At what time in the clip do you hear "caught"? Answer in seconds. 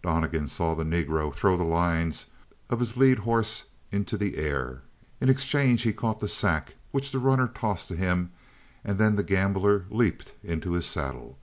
5.92-6.20